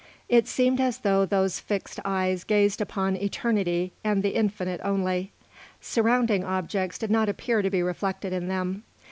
It 0.27 0.47
seemed 0.47 0.81
as 0.81 0.97
though 0.97 1.27
those 1.27 1.59
fixed 1.59 1.99
eyes 2.03 2.43
gazed 2.43 2.81
upon 2.81 3.15
eternity 3.15 3.93
and 4.03 4.23
the 4.23 4.31
infinite 4.33 4.81
only; 4.83 5.31
surrounding 5.79 6.43
objects 6.43 6.97
did 6.97 7.11
not 7.11 7.29
appear 7.29 7.61
to 7.61 7.69
be 7.69 7.83
reflected 7.83 8.33
in 8.33 8.47
them. 8.47 8.81